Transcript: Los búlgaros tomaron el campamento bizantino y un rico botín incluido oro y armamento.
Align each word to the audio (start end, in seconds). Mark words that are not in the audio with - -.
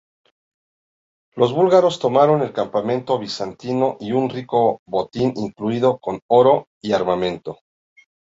Los 1.35 1.53
búlgaros 1.53 1.99
tomaron 1.99 2.41
el 2.41 2.53
campamento 2.53 3.19
bizantino 3.19 3.97
y 3.99 4.13
un 4.13 4.31
rico 4.31 4.81
botín 4.87 5.31
incluido 5.35 5.99
oro 6.27 6.65
y 6.81 6.93
armamento. 6.93 7.59